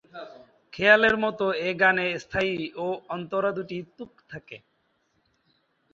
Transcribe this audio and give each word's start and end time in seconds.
খেয়ালের 0.73 1.15
মতো 1.23 1.45
এ 1.61 1.71
গানে 1.81 2.05
স্থায়ী 2.23 2.53
ও 2.77 2.87
অন্তরা 3.09 3.49
দুটি 3.57 3.77
তুক 3.97 4.11
থাকে। 4.29 4.57